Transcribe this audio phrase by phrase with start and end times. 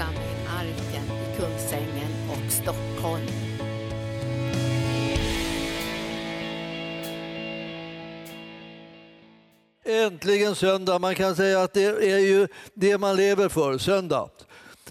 [0.00, 3.26] församling Arken i Kungsängen och Stockholm.
[9.84, 10.98] Äntligen söndag.
[10.98, 14.30] Man kan säga att det är ju det man lever för, söndag.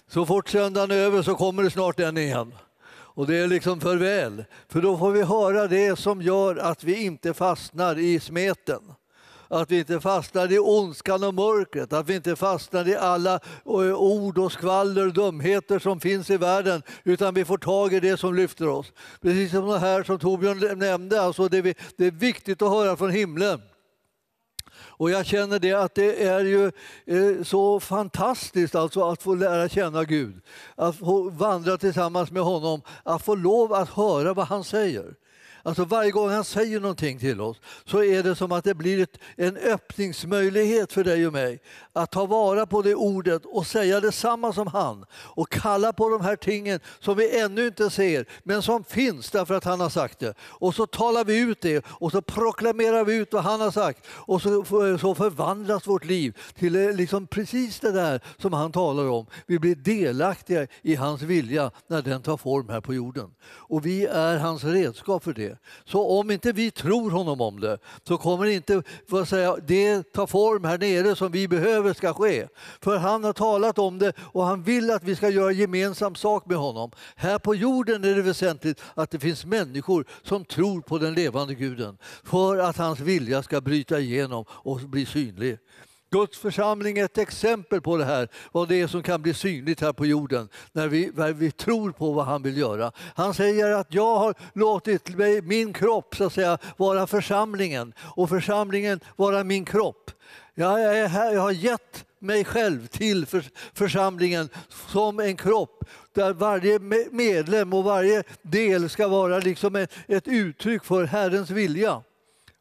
[0.07, 2.53] Så fort söndagen är över så kommer det snart den igen.
[2.91, 7.03] Och det är liksom förväl, för då får vi höra det som gör att vi
[7.03, 8.81] inte fastnar i smeten.
[9.51, 13.33] Att vi inte fastnar i ondskan och mörkret, att vi inte fastnar i alla
[13.65, 17.99] eh, ord och skvaller och dumheter som finns i världen, utan vi får tag i
[17.99, 18.91] det som lyfter oss.
[19.21, 22.97] Precis som det här som Torbjörn nämnde, alltså det, vi, det är viktigt att höra
[22.97, 23.61] från himlen.
[24.99, 26.71] Och jag känner det att det är ju
[27.05, 30.41] eh, så fantastiskt alltså att få lära känna Gud,
[30.75, 35.15] att få vandra tillsammans med honom, att få lov att höra vad han säger.
[35.63, 39.03] Alltså varje gång han säger någonting till oss så är det som att det blir
[39.03, 41.61] ett, en öppningsmöjlighet för dig och mig
[41.93, 46.21] att ta vara på det ordet och säga detsamma som han och kalla på de
[46.21, 50.19] här tingen som vi ännu inte ser men som finns därför att han har sagt
[50.19, 50.33] det.
[50.39, 54.07] Och så talar vi ut det och så proklamerar vi ut vad han har sagt
[54.09, 54.65] och så,
[54.99, 59.25] så förvandlas vårt liv till eh, liksom precis det där som han talar om.
[59.45, 63.31] Vi blir delaktiga i hans vilja när den tar form här på jorden.
[63.41, 65.48] Och vi är hans redskap för det.
[65.85, 70.27] Så om inte vi tror honom om det så kommer inte vad säga, det ta
[70.27, 72.47] form här nere som vi behöver ska ske.
[72.81, 76.45] För han har talat om det och han vill att vi ska göra gemensam sak
[76.45, 76.91] med honom.
[77.15, 81.55] Här på jorden är det väsentligt att det finns människor som tror på den levande
[81.55, 85.57] guden för att hans vilja ska bryta igenom och bli synlig.
[86.11, 89.81] Guds församling är ett exempel på det här, vad det är som kan bli synligt
[89.81, 92.91] här på jorden när vi, när vi tror på vad han vill göra.
[93.15, 98.29] Han säger att jag har låtit mig, min kropp så att säga, vara församlingen och
[98.29, 100.11] församlingen vara min kropp.
[100.55, 103.43] Jag, är här, jag har gett mig själv till för,
[103.73, 106.79] församlingen som en kropp där varje
[107.11, 112.03] medlem och varje del ska vara liksom ett, ett uttryck för Herrens vilja.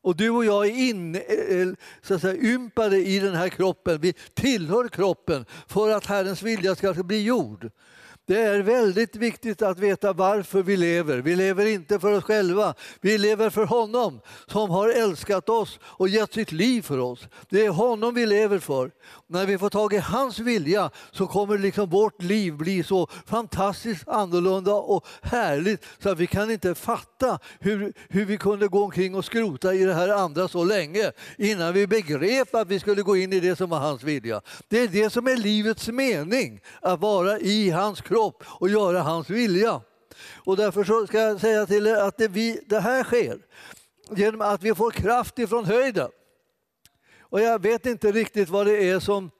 [0.02, 1.68] Och du och jag är in, eh, eh,
[2.02, 4.00] så att säga, ympade i den här kroppen.
[4.00, 7.70] Vi tillhör kroppen för att Herrens vilja ska bli gjord.
[8.28, 11.18] Det är väldigt viktigt att veta varför vi lever.
[11.18, 12.74] Vi lever inte för oss själva.
[13.00, 17.28] Vi lever för honom som har älskat oss och gett sitt liv för oss.
[17.48, 18.90] Det är honom vi lever för.
[19.26, 24.08] När vi får tag i hans vilja så kommer liksom vårt liv bli så fantastiskt
[24.08, 29.14] annorlunda och härligt så att vi kan inte fatta hur, hur vi kunde gå omkring
[29.14, 33.16] och skrota i det här andra så länge innan vi begrep att vi skulle gå
[33.16, 34.40] in i det som var hans vilja.
[34.68, 39.02] Det är det som är livets mening, att vara i hans kropp kropp och göra
[39.02, 39.80] hans vilja.
[40.44, 43.38] Och därför så ska jag säga till er att det, vi, det här sker
[44.10, 46.10] genom att vi får kraft ifrån höjden.
[47.20, 49.30] Och jag vet inte riktigt vad det är som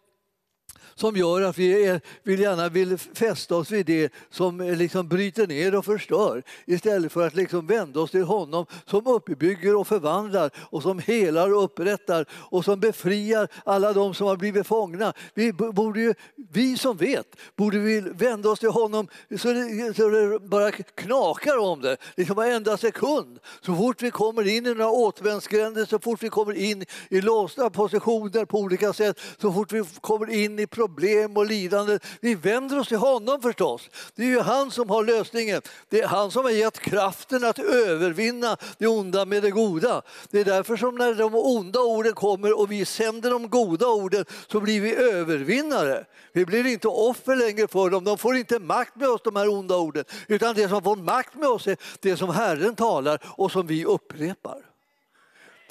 [0.98, 5.09] som gör att vi är, vill gärna vill fästa oss vid det som eh, liksom
[5.09, 9.87] bryter ner och förstör istället för att liksom vända oss till honom som uppbygger och
[9.87, 15.12] förvandlar och som helar och upprättar och som befriar alla de som har blivit fångna.
[15.34, 16.14] Vi, borde ju,
[16.53, 19.08] vi som vet borde vi vända oss till honom
[19.38, 23.38] så det, så det bara knakar om det, liksom varenda sekund.
[23.60, 27.70] Så fort vi kommer in i några återvändsgränder, så fort vi kommer in i låsta
[27.70, 31.99] positioner på olika sätt, så fort vi kommer in i problem problem och lidande.
[32.21, 33.91] Vi vänder oss till honom förstås.
[34.15, 35.62] Det är ju han som har lösningen.
[35.88, 40.03] Det är han som har gett kraften att övervinna det onda med det goda.
[40.31, 44.25] Det är därför som när de onda orden kommer och vi sänder de goda orden
[44.47, 46.04] så blir vi övervinnare.
[46.32, 48.05] Vi blir inte offer längre för dem.
[48.05, 50.05] De får inte makt med oss, de här onda orden.
[50.26, 53.84] Utan det som får makt med oss är det som Herren talar och som vi
[53.84, 54.77] upprepar.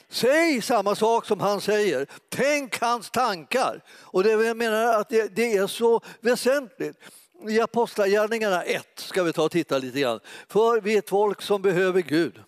[0.10, 2.08] Säg samma sak som han säger.
[2.30, 3.84] Tänk hans tankar.
[3.90, 6.98] Och det, jag menar att det, det är så väsentligt.
[7.48, 10.20] I Apostlagärningarna 1 ska vi ta och titta lite grann.
[10.48, 12.40] För vi är ett folk som behöver Gud.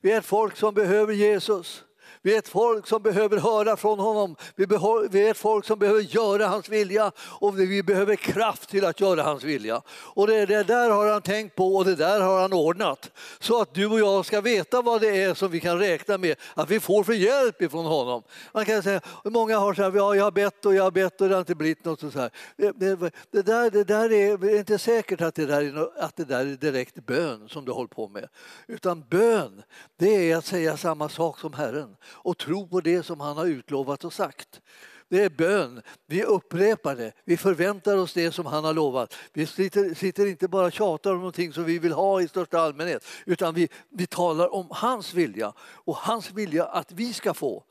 [0.00, 1.84] Vi är ett folk som behöver Jesus.
[2.24, 4.36] Vi är ett folk som behöver höra från honom.
[4.56, 9.00] Vi, är ett folk som behöver göra hans vilja och vi behöver kraft till att
[9.00, 9.82] göra hans vilja.
[9.88, 13.10] Och det, det där har han tänkt på och det där har han ordnat.
[13.40, 16.36] Så att du och jag ska veta vad det är som vi kan räkna med
[16.54, 18.22] att vi får för hjälp ifrån honom.
[18.52, 21.20] Man kan säga, många har så här, ja, jag har bett och jag har bett
[21.20, 22.00] och det har inte blivit något.
[22.00, 22.30] Så här.
[22.56, 26.24] Det, det, det, där, det där är inte säkert att det, där är, att det
[26.24, 28.28] där är direkt bön som du håller på med.
[28.66, 29.62] Utan bön,
[29.96, 33.46] det är att säga samma sak som Herren och tro på det som han har
[33.46, 34.60] utlovat och sagt.
[35.08, 35.82] Det är bön.
[36.06, 37.12] Vi upprepar det.
[37.24, 39.14] Vi förväntar oss det som han har lovat.
[39.32, 42.60] Vi sitter, sitter inte bara och tjatar om någonting som vi vill ha i största
[42.60, 47.64] allmänhet utan vi, vi talar om hans vilja och hans vilja att vi ska få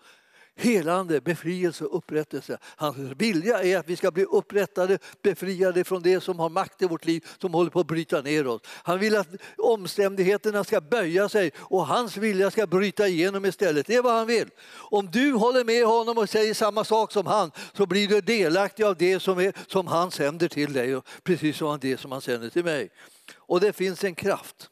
[0.55, 2.57] helande, befrielse och upprättelse.
[2.63, 6.85] Hans vilja är att vi ska bli upprättade, befriade från det som har makt i
[6.85, 8.61] vårt liv, som håller på att bryta ner oss.
[8.65, 9.27] Han vill att
[9.57, 13.87] omständigheterna ska böja sig och hans vilja ska bryta igenom istället.
[13.87, 14.49] Det är vad han vill.
[14.73, 18.83] Om du håller med honom och säger samma sak som han så blir du delaktig
[18.83, 22.49] av det som, är, som han sänder till dig, precis som det som han sänder
[22.49, 22.89] till mig.
[23.35, 24.69] Och det finns en kraft.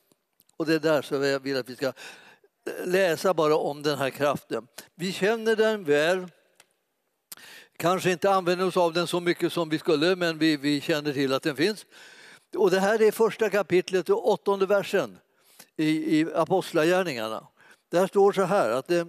[0.57, 1.91] Och det är där som jag vill att vi ska
[2.85, 4.67] läsa bara om den här kraften.
[4.95, 6.27] Vi känner den väl.
[7.77, 11.13] Kanske inte använder oss av den så mycket som vi skulle, men vi, vi känner
[11.13, 11.85] till att den finns.
[12.55, 15.17] Och det här är första kapitlet och åttonde versen
[15.77, 17.47] i, i Apostlagärningarna.
[17.91, 19.07] Där står så här att det,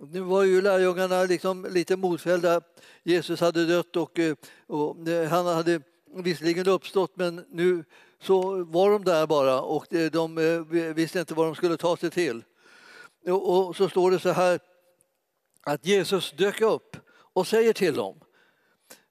[0.00, 2.60] nu var ju lärjungarna liksom lite motfällda.
[3.02, 4.34] Jesus hade dött och, eh,
[4.66, 5.80] och eh, han hade
[6.14, 7.84] visserligen uppstått men nu
[8.22, 10.34] så var de där bara och de
[10.94, 12.42] visste inte vad de skulle ta sig till.
[13.26, 14.60] Och så står det så här
[15.62, 16.96] att Jesus dök upp
[17.32, 18.20] och säger till dem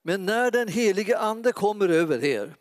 [0.01, 2.55] men när den helige ande kommer över er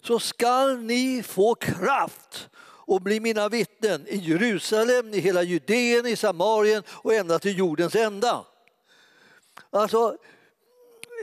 [0.00, 2.48] så skall ni få kraft
[2.84, 7.94] och bli mina vittnen i Jerusalem, i hela Judeen, i Samarien och ända till jordens
[7.94, 8.46] ända.
[9.70, 10.16] Alltså,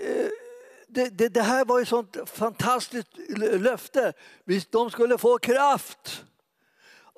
[0.04, 0.28] eh,
[0.88, 3.08] det, det, det här var ett sånt fantastiskt
[3.38, 4.14] löfte.
[4.70, 6.24] De skulle få kraft.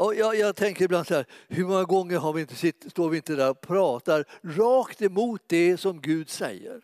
[0.02, 3.10] Och jag, jag, tänker ibland så här, hur många gånger har vi inte sitt, står
[3.10, 6.82] vi inte där och pratar rakt emot det som Gud säger?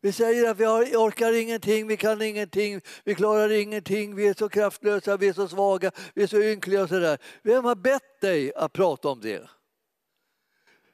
[0.00, 0.64] Vi säger att vi
[0.96, 5.48] orkar ingenting, vi kan ingenting, vi klarar ingenting, vi är så kraftlösa, vi är så
[5.48, 7.18] svaga, vi är så ynkliga och sådär.
[7.42, 9.48] Vem har bett dig att prata om det?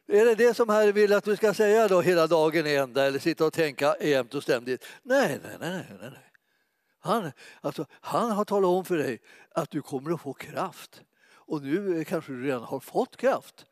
[0.08, 3.06] Är det det som Herren vill att du ska säga då hela dagen i ända
[3.06, 4.84] eller sitta och tänka jämt och ständigt?
[5.02, 5.86] Nej, nej, nej.
[6.00, 6.25] nej, nej.
[7.06, 9.20] Han, alltså, han har talat om för dig
[9.54, 11.02] att du kommer att få kraft.
[11.28, 13.66] Och nu kanske du redan har fått kraft.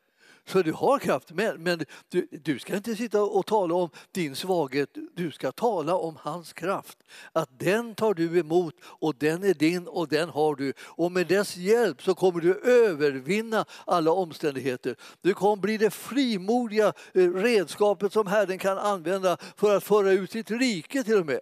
[0.47, 4.35] Så du har kraft, men, men du, du, ska inte sitta och tala om din
[4.35, 6.97] svaghet, du ska tala om hans kraft.
[7.33, 10.73] Att den tar du emot och den är din och den har du.
[10.79, 14.95] Och med dess hjälp så kommer du övervinna alla omständigheter.
[15.21, 20.31] Du kommer bli det frimodiga eh, redskapet som Herren kan använda för att föra ut
[20.31, 21.41] sitt rike till och med.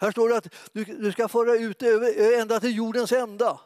[0.00, 3.60] Här står det att du, du ska föra ut det ända till jordens ända.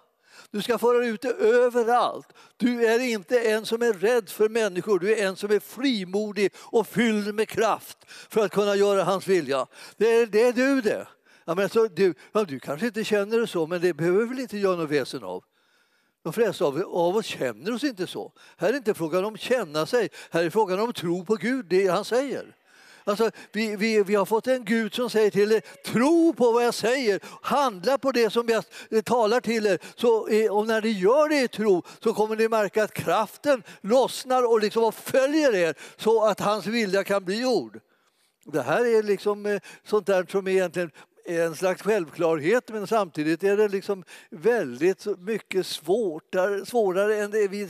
[0.50, 2.28] Du ska föra ut det överallt.
[2.56, 6.52] Du är inte en som är rädd för människor, du är en som är frimodig
[6.56, 9.66] och fylld med kraft för att kunna göra hans vilja.
[9.96, 11.08] Det är, det är du det.
[11.44, 14.26] Ja, men alltså, du, ja, du kanske inte känner det så, men det behöver vi
[14.26, 15.44] väl inte göra något väsen av.
[16.22, 18.32] De flesta av, av oss känner oss inte så.
[18.56, 21.66] Här är inte frågan om att känna sig, här är frågan om tro på Gud,
[21.68, 22.56] det han säger.
[23.06, 26.64] Alltså, vi, vi, vi har fått en Gud som säger till er, tro på vad
[26.64, 29.78] jag säger, handla på det som jag eh, talar till er.
[29.96, 33.62] Så, eh, och när ni gör det i tro så kommer ni märka att kraften
[33.80, 37.80] lossnar och liksom följer er så att hans vilja kan bli gjord.
[38.44, 40.90] Det här är liksom eh, sånt där som egentligen
[41.24, 46.34] en slags självklarhet men samtidigt är det liksom väldigt mycket svårt,
[46.64, 47.68] svårare än det vi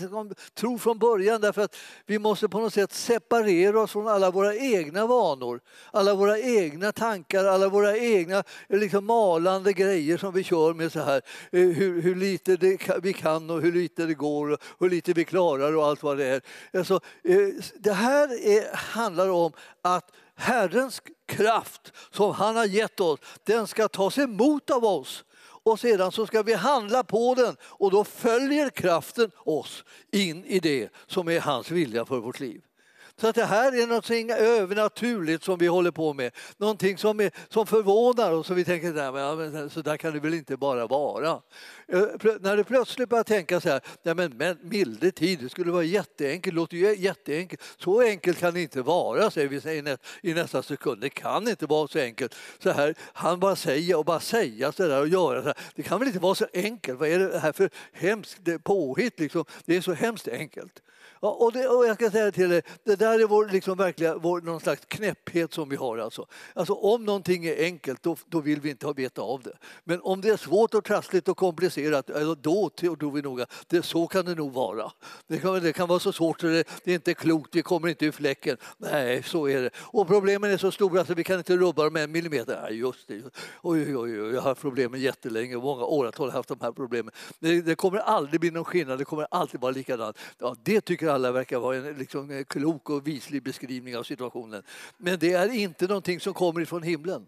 [0.55, 4.55] tror från början därför att vi måste på något sätt separera oss från alla våra
[4.55, 5.61] egna vanor,
[5.91, 11.01] alla våra egna tankar, alla våra egna liksom malande grejer som vi kör med så
[11.01, 11.23] här,
[11.53, 15.13] eh, hur, hur lite det, vi kan och hur lite det går och hur lite
[15.13, 16.43] vi klarar och allt vad det är.
[16.73, 17.49] Alltså, eh,
[17.79, 19.53] det här är, handlar om
[19.83, 25.25] att Herrens kraft som han har gett oss, den ska tas emot av oss
[25.65, 30.61] och sedan så ska vi handla på den och då följer kraften oss in i
[30.61, 32.63] det som är hans vilja för vårt liv.
[33.21, 36.33] Så att det här är något övernaturligt som vi håller på med.
[36.57, 40.35] Någonting som, är, som förvånar oss och vi tänker nej, så där kan det väl
[40.35, 41.31] inte bara vara.
[41.89, 42.03] Eh,
[42.41, 45.83] när du plötsligt börjar tänka så här, nej men, men milde tid, det skulle vara
[45.83, 47.63] jätteenkelt, låter ju jätteenkelt.
[47.79, 49.97] Så enkelt kan det inte vara, säger vi
[50.31, 51.01] i nästa sekund.
[51.01, 52.35] Det kan inte vara så enkelt.
[52.59, 55.59] Så här, han bara säger och bara säga så där och göra så här.
[55.75, 56.99] Det kan väl inte vara så enkelt?
[56.99, 59.21] Vad är det här för hemskt påhitt?
[59.21, 59.45] Liksom?
[59.65, 60.84] Det är så hemskt enkelt.
[61.29, 64.41] Och, det, och jag ska säga till dig, det där är vår, liksom verkliga, vår,
[64.41, 65.99] någon slags knäpphet som vi har.
[65.99, 66.27] Alltså.
[66.55, 69.57] Alltså, om någonting är enkelt, då, då vill vi inte ha veta av det.
[69.85, 72.07] Men om det är svårt och trassligt och komplicerat,
[72.39, 74.93] då tror vi nog att det, så kan det nog vara.
[75.27, 77.89] Det kan, det kan vara så svårt så det, det är inte klokt, vi kommer
[77.89, 78.57] inte ur fläcken.
[78.79, 79.71] Nej, så är det.
[79.77, 82.61] Och problemen är så stora så vi kan inte rubba dem en millimeter.
[82.63, 83.23] Nej, just det.
[83.63, 87.13] Oj, oj, oj, jag har haft problemen jättelänge, många åratal har haft de här problemen.
[87.39, 90.19] Det, det kommer aldrig bli någon skillnad, det kommer alltid vara likadant.
[90.39, 94.63] Ja, det tycker alla verkar vara en liksom, klok och vislig beskrivning av situationen.
[94.97, 97.27] Men det är inte någonting som kommer ifrån himlen.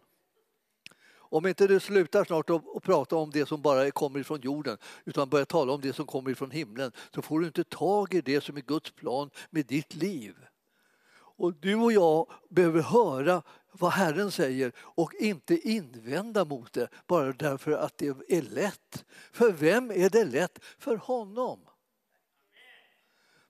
[1.29, 5.29] Om inte du slutar snart att prata om det som bara kommer ifrån jorden utan
[5.29, 8.41] börjar tala om det som kommer ifrån himlen så får du inte tag i det
[8.41, 10.35] som är Guds plan med ditt liv.
[11.39, 17.33] Och du och jag behöver höra vad Herren säger och inte invända mot det bara
[17.33, 19.05] därför att det är lätt.
[19.33, 20.59] För vem är det lätt?
[20.79, 21.61] För honom.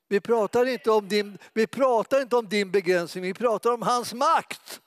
[0.08, 4.14] Vi pratar inte om din, vi pratar inte om din begränsning, vi pratar om hans
[4.14, 4.80] makt.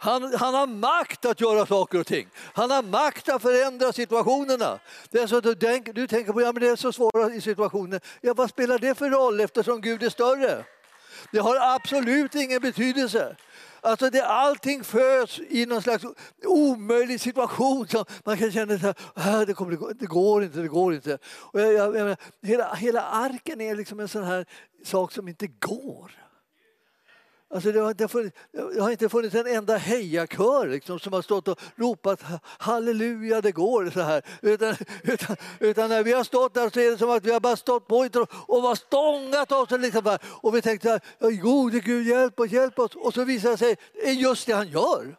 [0.00, 2.28] Han, han, har makt att göra saker och ting.
[2.36, 4.78] Han har makt att förändra situationerna.
[5.10, 7.34] Det är så att du, tänk, du tänker på att ja, det är så svåra
[7.34, 8.00] i situationer.
[8.20, 10.64] Ja, vad spelar det för roll eftersom Gud är större?
[11.32, 13.36] Det har absolut ingen betydelse.
[13.80, 16.04] Alltså det, allting föds i någon slags
[16.44, 17.88] omöjlig situation.
[17.88, 21.18] Så man kan känna att äh, det, kommer, det går inte, det går inte.
[21.24, 24.46] Och jag, jag, jag, hela, hela arken är liksom en sån här
[24.84, 26.27] sak som inte går.
[27.50, 28.36] Alltså det, har inte funnits,
[28.74, 33.52] det har inte funnits en enda hejakör liksom, som har stått och ropat halleluja det
[33.52, 34.22] går så här.
[34.42, 37.40] Utan, utan, utan, när vi har stått där så är det som att vi har
[37.40, 39.70] bara stått på och, och stångat oss.
[39.70, 41.00] Liksom, och vi tänkte
[41.42, 42.94] gode Gud hjälp oss, hjälp oss.
[42.94, 45.16] Och så visar det sig det är just det han gör.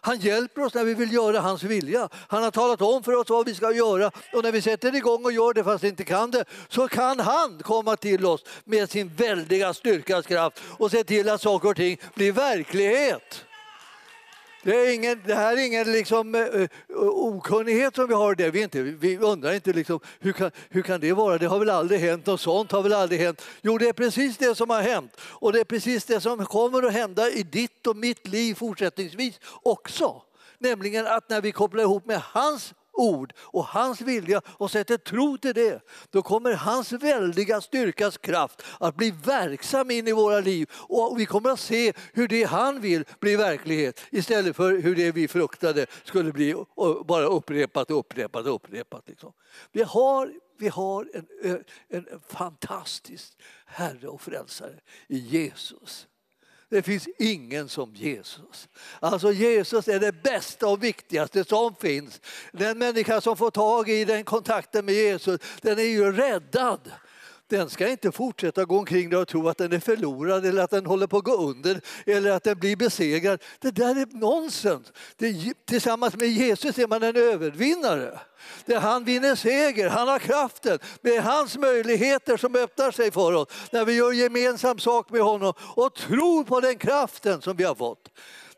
[0.00, 2.08] Han hjälper oss när vi vill göra hans vilja.
[2.28, 5.24] Han har talat om för oss vad vi ska göra och när vi sätter igång
[5.24, 8.90] och gör det fast vi inte kan det så kan han komma till oss med
[8.90, 13.44] sin väldiga styrkas kraft och se till att saker och ting blir verklighet.
[14.62, 18.50] Det, är ingen, det här är ingen liksom, uh, okunnighet som vi har det.
[18.50, 21.38] Vi, inte, vi undrar inte liksom, hur, kan, hur kan det vara?
[21.38, 22.26] Det har väl aldrig hänt?
[22.26, 23.42] Något sånt har väl aldrig hänt?
[23.62, 25.20] Jo, det är precis det som har hänt.
[25.20, 29.40] Och det är precis det som kommer att hända i ditt och mitt liv fortsättningsvis
[29.62, 30.22] också.
[30.58, 35.38] Nämligen att när vi kopplar ihop med hans ord och hans vilja och sätter tro
[35.38, 40.70] till det, då kommer hans väldiga styrkas kraft att bli verksam in i våra liv
[40.72, 45.12] och vi kommer att se hur det han vill blir verklighet istället för hur det
[45.12, 46.54] vi fruktade skulle bli
[47.04, 49.08] bara upprepat och upprepat och upprepat.
[49.08, 49.32] Liksom.
[49.72, 51.10] Vi har, vi har
[51.42, 56.06] en, en fantastisk Herre och Frälsare i Jesus.
[56.70, 58.68] Det finns ingen som Jesus.
[59.00, 62.20] Alltså Jesus är det bästa och viktigaste som finns.
[62.52, 66.80] Den människa som får tag i den kontakten med Jesus, den är ju räddad
[67.48, 70.70] den ska inte fortsätta gå omkring där och tro att den är förlorad eller att
[70.70, 73.42] den håller på att gå under eller att den blir besegrad.
[73.60, 74.92] Det där är nonsens.
[75.16, 78.20] Det, tillsammans med Jesus är man en övervinnare.
[78.64, 80.78] Det han vinner seger, han har kraften.
[81.02, 85.20] Det är hans möjligheter som öppnar sig för oss när vi gör gemensam sak med
[85.20, 88.08] honom och tror på den kraften som vi har fått.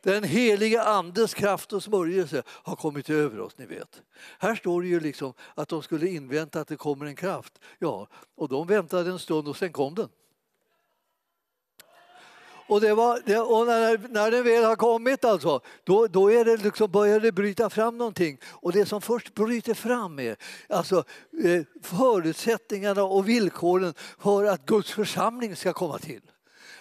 [0.02, 4.02] Den heliga Andes kraft och smörjelse har kommit över oss, ni vet.
[4.38, 7.58] Här står det ju liksom att de skulle invänta att det kommer en kraft.
[7.78, 10.08] Ja, och de väntade en stund och sen kom den.
[12.70, 16.44] Och, det var, det, och när, när den väl har kommit alltså, då, då är
[16.44, 18.38] det liksom, börjar det bryta fram någonting.
[18.44, 20.36] Och det som först bryter fram är
[20.68, 21.04] alltså,
[21.44, 26.20] eh, förutsättningarna och villkoren för att Guds församling ska komma till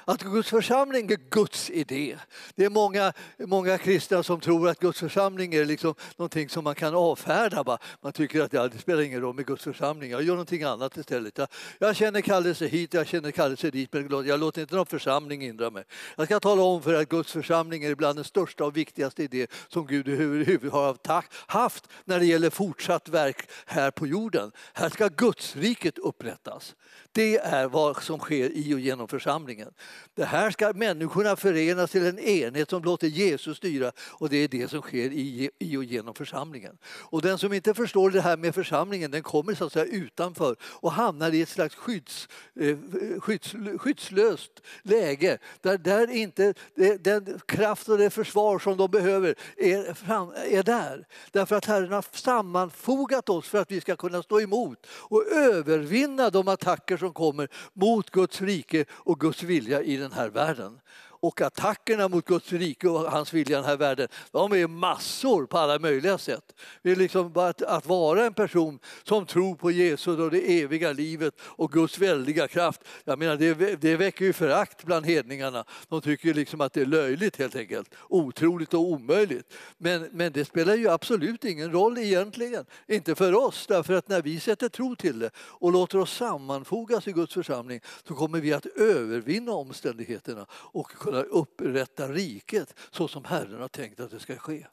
[0.09, 2.17] att Guds församling är Guds idé.
[2.55, 6.75] Det är många, många kristna som tror att Guds församling är liksom någonting som man
[6.75, 7.63] kan avfärda.
[7.63, 7.77] Bara.
[8.01, 10.97] Man tycker att ja, det spelar ingen roll med Guds församling, jag gör någonting annat
[10.97, 11.37] istället.
[11.37, 11.47] Jag,
[11.79, 15.69] jag känner kallelse hit, jag känner kallelse dit, men jag låter inte någon församling hindra
[15.69, 15.83] mig.
[16.15, 19.47] Jag ska tala om för att Guds församling är bland den största och viktigaste idé
[19.67, 24.51] som Gud överhuvudtaget har haft när det gäller fortsatt verk här på jorden.
[24.73, 26.75] Här ska Guds riket upprättas.
[27.11, 29.73] Det är vad som sker i och genom församlingen.
[30.13, 34.47] Det här ska människorna förenas till en enhet som låter Jesus styra och det är
[34.47, 36.77] det som sker i, i och genom församlingen.
[36.85, 40.55] Och den som inte förstår det här med församlingen den kommer så att säga utanför
[40.61, 42.27] och hamnar i ett slags skydds,
[42.59, 42.77] eh,
[43.19, 44.51] skydds, skyddslöst
[44.83, 46.53] läge där, där inte
[46.99, 51.07] den kraft och det försvar som de behöver är, fram, är där.
[51.31, 56.29] Därför att Herren har sammanfogat oss för att vi ska kunna stå emot och övervinna
[56.29, 60.79] de attacker som kommer mot Guds rike och Guds vilja i den här världen.
[61.19, 65.45] Och attackerna mot Guds rike och hans vilja i den här världen, de är massor
[65.45, 66.55] på alla möjliga sätt.
[66.81, 70.91] Det är liksom att, att vara en person som tror på Jesus och det eviga
[70.91, 72.81] livet och Guds väldiga kraft.
[73.03, 75.65] Jag menar, det, det väcker ju förakt bland hedningarna.
[75.89, 77.95] De tycker liksom att det är löjligt helt enkelt.
[78.09, 79.53] Otroligt och omöjligt.
[79.77, 82.65] Men, men det spelar ju absolut ingen roll egentligen.
[82.87, 87.07] Inte för oss, därför att när vi sätter tro till det och låter oss sammanfogas
[87.07, 93.25] i Guds församling så kommer vi att övervinna omständigheterna och kunna upprätta riket så som
[93.25, 94.65] Herren har tänkt att det ska ske.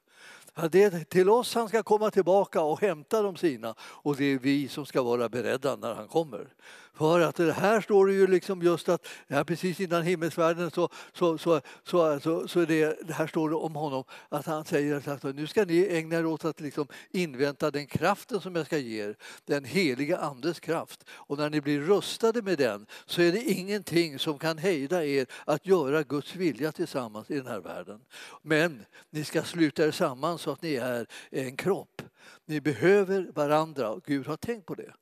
[0.71, 4.38] Det är till oss han ska komma tillbaka och hämta de sina och det är
[4.38, 6.49] vi som ska vara beredda när han kommer.
[6.97, 10.88] För att det här står det ju liksom just att ja, precis innan himmelsfärden så,
[11.12, 15.09] så, så, så, så, så det, det här står det om honom att han säger
[15.09, 18.79] att nu ska ni ägna er åt att liksom invänta den kraften som jag ska
[18.79, 21.05] ge er, den heliga Andes kraft.
[21.11, 25.26] Och när ni blir rustade med den så är det ingenting som kan hejda er
[25.45, 28.00] att göra Guds vilja tillsammans i den här världen.
[28.43, 32.03] Men ni ska sluta er samman så att ni är en kropp.
[32.47, 34.93] Ni behöver varandra och Gud har tänkt på det.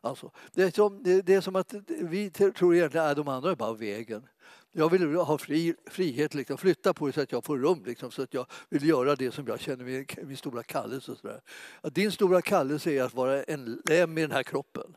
[0.00, 3.56] Alltså, det, är som, det, är som att vi tror egentligen att de andra är
[3.56, 4.26] bara vägen.
[4.72, 8.10] Jag vill ha fri, frihet, liksom, flytta på det så att jag får rum, liksom,
[8.10, 11.12] så att jag vill göra det som jag känner min, min stora kallelse.
[11.12, 11.40] Och så
[11.80, 14.96] Att din stora kallelse är att vara en lem i den här kroppen.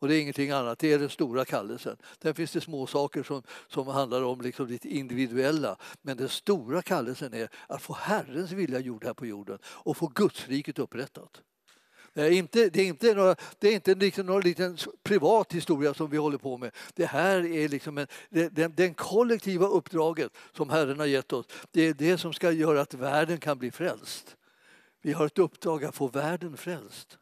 [0.00, 1.96] Och det är ingenting annat, det är den stora kallelsen.
[2.22, 5.76] Sen finns det små saker som, som handlar om liksom det individuella.
[6.02, 10.06] Men den stora kallelsen är att få Herrens vilja gjord här på jorden och få
[10.06, 11.42] Gudsriket upprättat.
[12.12, 15.94] Det är inte, det är inte, några, det är inte liksom någon liten privat historia
[15.94, 16.70] som vi håller på med.
[16.94, 21.46] Det här är liksom en, det, den, den kollektiva uppdraget som Herren har gett oss.
[21.70, 24.36] Det är det som ska göra att världen kan bli frälst.
[25.02, 27.18] Vi har ett uppdrag att få världen frälst.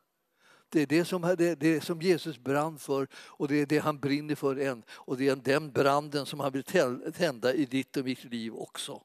[0.69, 3.99] Det är det som, det, det som Jesus brann för och det är det han
[3.99, 4.83] brinner för än.
[4.91, 6.65] Och det är den branden som han vill
[7.13, 9.03] tända i ditt och mitt liv också.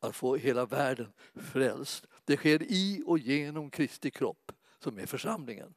[0.00, 1.12] Att få hela världen
[1.52, 2.06] frälst.
[2.24, 4.52] Det sker i och genom Kristi kropp
[4.84, 5.74] som är församlingen.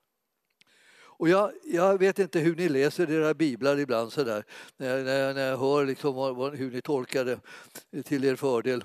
[1.19, 4.43] Och jag, jag, vet inte hur ni läser era biblar ibland så där,
[4.77, 8.83] när, när, när jag hör liksom vad, hur ni tolkar det till er fördel.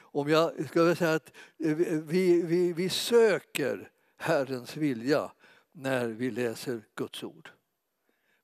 [0.00, 5.32] Om jag ska säga att vi, vi, vi söker Herrens vilja
[5.72, 7.50] när vi läser Guds ord.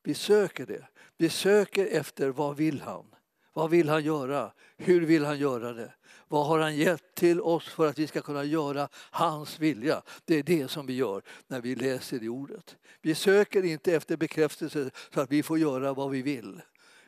[0.02, 0.88] Vi söker det.
[1.16, 3.15] Vi söker efter vad vill han?
[3.56, 4.52] Vad vill han göra?
[4.76, 5.94] Hur vill han göra det?
[6.28, 10.02] Vad har han gett till oss för att vi ska kunna göra hans vilja?
[10.24, 12.76] Det är det som vi gör när vi läser i ordet.
[13.02, 16.62] Vi söker inte efter bekräftelse så att vi får göra vad vi vill.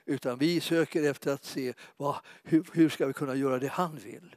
[0.04, 3.96] Utan vi söker efter att se vad, hur, hur ska vi kunna göra det han
[3.96, 4.36] vill.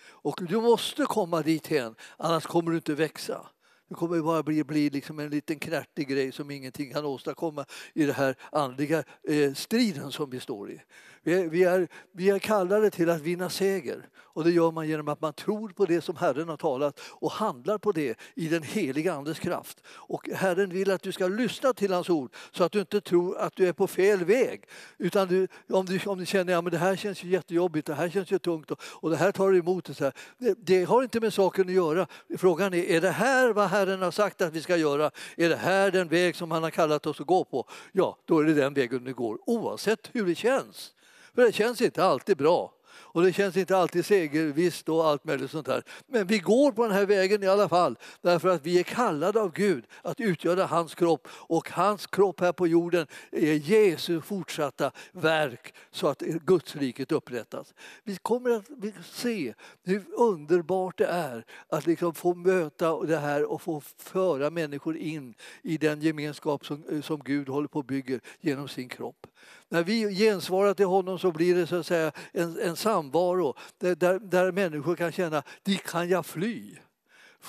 [0.00, 3.46] Och du måste komma dithän, annars kommer du inte växa.
[3.88, 7.64] Det kommer bara bli, bli liksom en liten knärtig grej som ingenting kan åstadkomma
[7.94, 10.80] i den här andliga eh, striden som vi står i.
[11.28, 14.08] Vi är, vi, är, vi är kallade till att vinna seger
[14.38, 17.30] och det gör man genom att man tror på det som Herren har talat och
[17.32, 19.80] handlar på det i den heliga Andes kraft.
[19.88, 23.38] Och Herren vill att du ska lyssna till hans ord så att du inte tror
[23.38, 24.64] att du är på fel väg.
[24.98, 27.94] Utan du, om, du, om du känner att ja, det här känns ju jättejobbigt, det
[27.94, 29.88] här känns ju tungt och, och det här tar emot.
[29.88, 29.96] emot.
[29.96, 30.12] så här.
[30.38, 32.06] Det, det, har inte med saken att göra.
[32.38, 35.10] Frågan är, är det här vad Herren har sagt att vi ska göra?
[35.36, 37.68] Är det här den väg som han har kallat oss att gå på?
[37.92, 40.94] Ja, då är det den vägen du går oavsett hur det känns.
[41.38, 42.72] För det känns inte alltid bra.
[42.90, 45.82] Och det känns inte alltid segervisst och allt möjligt sånt här.
[46.06, 49.40] Men vi går på den här vägen i alla fall därför att vi är kallade
[49.40, 54.90] av Gud att utgöra hans kropp och hans kropp här på jorden är Jesu fortsatta
[55.12, 57.74] verk så att Guds riket upprättas.
[58.04, 58.66] Vi kommer att
[59.04, 64.96] se hur underbart det är att liksom få möta det här och få föra människor
[64.96, 69.26] in i den gemenskap som, som Gud håller på att bygga genom sin kropp.
[69.68, 73.94] När vi gensvarar till honom så blir det så att säga en, en samvaro där,
[73.94, 76.76] där, där människor kan känna, dit kan jag fly.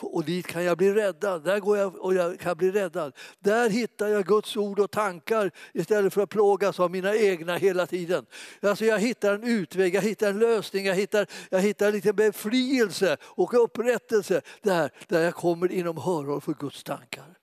[0.01, 1.43] Och dit kan jag bli räddad.
[1.43, 3.13] Där går jag och jag kan bli räddad.
[3.39, 7.87] Där hittar jag Guds ord och tankar istället för att plågas av mina egna hela
[7.87, 8.25] tiden.
[8.61, 13.17] Alltså jag hittar en utväg, jag hittar en lösning, jag hittar, jag hittar lite befrielse
[13.23, 17.38] och upprättelse där, där jag kommer inom hörhåll för Guds tankar.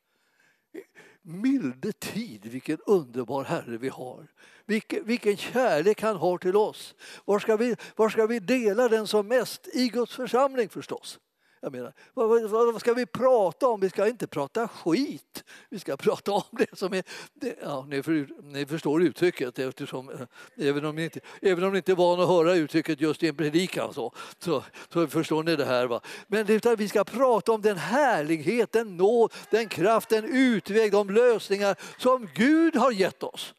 [1.28, 4.26] Milde tid, vilken underbar Herre vi har.
[4.66, 6.94] Vilken, vilken kärlek han har till oss.
[7.24, 9.68] Var ska, vi, var ska vi dela den som mest?
[9.72, 11.18] I Guds församling förstås.
[11.66, 13.80] Jag menar, vad, vad, vad, ska vi prata om?
[13.80, 15.44] Vi ska inte prata skit.
[15.70, 17.02] Vi ska prata om det som är...
[17.34, 21.72] Det, ja, ni, för, ni förstår uttrycket eftersom eh, även om, ni inte, även om
[21.72, 25.42] ni inte är vana att höra uttrycket just i en predikan så, så, så förstår
[25.42, 25.86] ni det här.
[25.86, 26.00] Va?
[26.26, 31.10] Men utan vi ska prata om den härlighet, den nåd, den kraft, den utväg, de
[31.10, 33.54] lösningar som Gud har gett oss.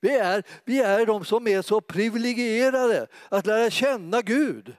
[0.00, 4.76] Vi är, vi är de som är så privilegierade att lära känna Gud.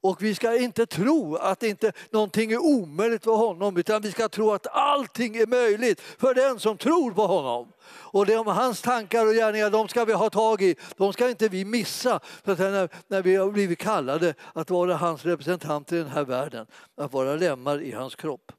[0.00, 4.28] Och vi ska inte tro att inte någonting är omöjligt för honom utan vi ska
[4.28, 7.72] tro att allting är möjligt för den som tror på honom.
[7.88, 10.76] Och det om hans tankar och gärningar, de ska vi ha tag i.
[10.96, 15.24] De ska inte vi missa för när, när vi har blivit kallade att vara hans
[15.24, 16.66] representanter i den här världen.
[16.96, 18.52] Att vara lemmar i hans kropp.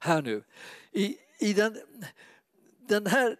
[0.00, 0.42] Här nu,
[0.92, 1.78] i, i den,
[2.88, 3.36] den här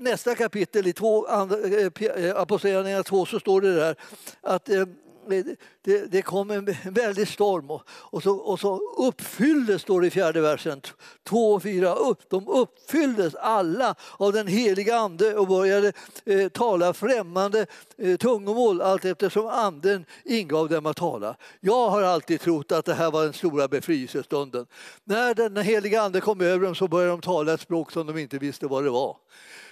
[0.00, 3.96] nästa kapitel i två, eh, eh, Apostlagärningarna 2 så står det där
[4.40, 4.86] att eh,
[5.32, 5.44] Eh,
[5.82, 10.10] det, det kom en väldig storm och, och, så, och så uppfylldes, står det i
[10.10, 10.80] fjärde versen,
[11.22, 15.92] två och fyra, upp, de uppfylldes alla av den heliga ande och började
[16.24, 17.66] eh, tala främmande
[17.98, 21.36] eh, tungomål allt eftersom anden ingav dem att tala.
[21.60, 24.66] Jag har alltid trott att det här var den stora befrielsestunden.
[25.04, 28.18] När den heliga ande kom över dem så började de tala ett språk som de
[28.18, 29.16] inte visste vad det var.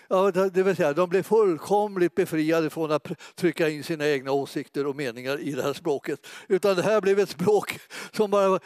[0.08, 4.86] Ja, det vill säga, de blev fullkomligt befriade från att trycka in sina egna åsikter
[4.86, 6.26] och meningar i det här språket.
[6.48, 7.78] Utan det här blev ett språk
[8.12, 8.60] som bara,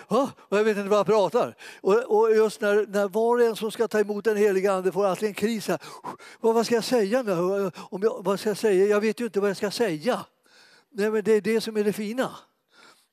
[0.48, 1.56] jag vet inte vad jag pratar.
[1.80, 4.92] Och, och just när, när var och en som ska ta emot den heliga ande
[4.92, 5.68] får alltid en kris.
[5.68, 5.78] Här.
[6.40, 7.32] Vad ska jag säga nu?
[7.76, 8.86] Om jag, vad ska jag säga?
[8.86, 10.20] Jag vet ju inte vad jag ska säga.
[10.92, 12.30] Nej, men det är det som är det fina.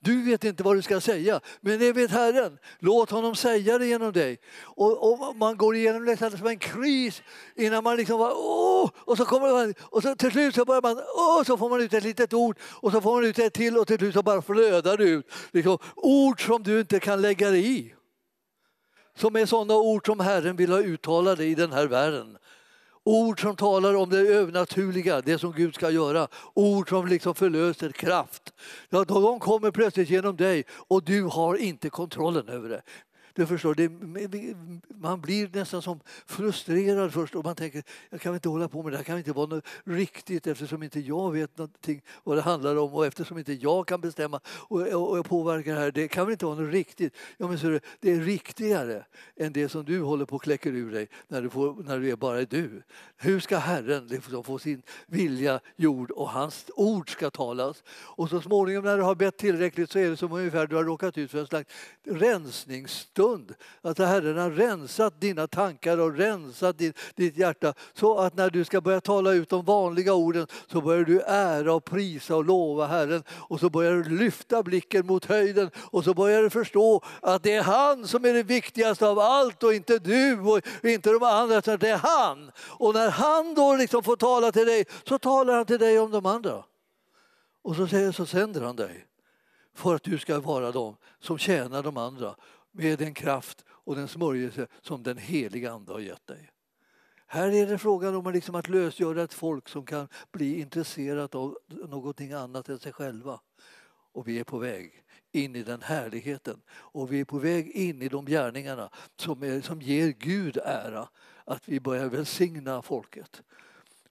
[0.04, 2.58] Du vet inte vad du ska säga, men det vet Herren.
[2.80, 4.40] Låt honom säga det genom dig.
[4.64, 7.22] Och, och man går igenom det som en kris
[7.56, 10.82] innan man liksom bara, åh, och så kommer man, och så till slut så börjar
[10.82, 13.54] man, åh, så får man ut ett litet ord och så får man ut ett
[13.54, 15.32] till och till slut så bara flödar det ut.
[15.52, 17.94] Liksom, ord som du inte kan lägga dig i.
[19.18, 22.38] Som är sådana ord som Herren vill ha uttalade i den här världen.
[23.06, 26.28] Ord som talar om det övernaturliga, det som Gud ska göra.
[26.54, 28.54] Ord som liksom förlöser kraft.
[28.90, 32.82] Ja, de kommer plötsligt genom dig och du har inte kontrollen över det.
[33.36, 33.90] Du förstår, det,
[34.88, 38.94] man blir nästan som frustrerad först och man tänker jag kan inte hålla på med
[38.94, 42.76] det här kan inte vara något riktigt eftersom inte jag vet någonting vad det handlar
[42.76, 45.92] om och eftersom inte jag kan bestämma och, och, och påverka det här.
[45.92, 47.16] Det kan väl inte vara något riktigt?
[47.38, 50.70] Ja, men så det, det är riktigare än det som du håller på att kläcka
[50.70, 52.84] ur dig när du, får, när du är bara du.
[53.18, 57.84] Hur ska Herren liksom få sin vilja gjord och hans ord ska talas?
[57.88, 60.84] Och så småningom när du har bett tillräckligt så är det som ungefär du har
[60.84, 61.70] råkat ut för en slags
[62.04, 63.56] rensningsstund stund.
[63.82, 68.66] Att Herren har rensat dina tankar och rensat ditt, ditt hjärta så att när du
[68.66, 72.88] ska börja tala ut de vanliga orden så börjar du ära och prisa och lova
[72.88, 77.44] Herren och så börjar du lyfta blicken mot höjden och så börjar du förstå att
[77.44, 81.24] det är han som är det viktigaste av allt och inte du och inte de
[81.24, 82.52] andra, utan det är han.
[82.58, 86.12] Och när han då liksom får tala till dig så talar han till dig om
[86.12, 86.64] de andra.
[87.64, 89.08] Och så, säger, så sänder han dig
[89.76, 92.36] för att du ska vara de som tjänar de andra
[92.74, 96.50] med den kraft och den smörjelse som den heliga Ande har gett dig.
[97.28, 101.58] Här är det frågan om liksom att lösgöra ett folk som kan bli intresserat av
[101.68, 103.40] någonting annat än sig själva.
[104.12, 108.02] Och vi är på väg in i den härligheten och vi är på väg in
[108.02, 111.10] i de gärningarna som, är, som ger Gud ära,
[111.46, 113.42] att vi börjar välsigna folket.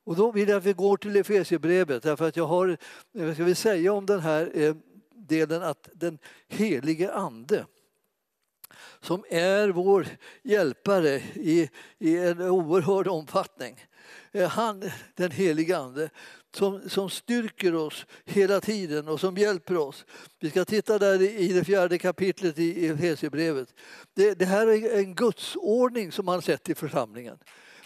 [0.04, 2.76] Och då vill jag att vi går till Efesierbrevet därför att jag har,
[3.12, 4.74] vad ska vi säga om den här eh,
[5.14, 7.66] delen att den helige Ande
[9.00, 10.06] som är vår
[10.42, 13.86] hjälpare i, i en oerhörd omfattning.
[14.32, 16.10] Eh, han, den helige Ande,
[16.56, 20.04] som, som styrker oss hela tiden och som hjälper oss.
[20.40, 23.74] Vi ska titta där i det fjärde kapitlet i Efesierbrevet.
[24.14, 27.38] Det, det här är en gudsordning som han sett i församlingen.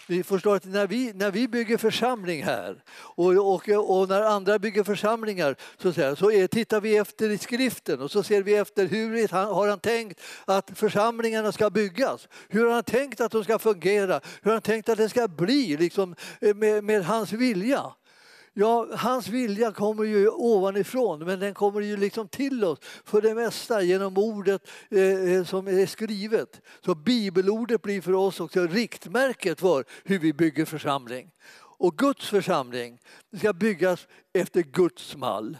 [0.07, 4.59] Vi förstår att när vi, när vi bygger församling här och, och, och när andra
[4.59, 8.55] bygger församlingar så, säga, så är, tittar vi efter i skriften och så ser vi
[8.55, 12.27] efter hur har han tänkt att församlingarna ska byggas.
[12.49, 14.21] Hur har han tänkt att de ska fungera?
[14.41, 17.83] Hur har han tänkt att det ska bli liksom, eh, med, med hans vilja?
[18.59, 23.35] Ja, hans vilja kommer ju ovanifrån men den kommer ju liksom till oss för det
[23.35, 26.61] mesta genom ordet eh, eh, som är skrivet.
[26.85, 31.31] Så bibelordet blir för oss också riktmärket för hur vi bygger församling.
[31.59, 32.99] Och Guds församling
[33.37, 35.57] ska byggas efter Guds mall.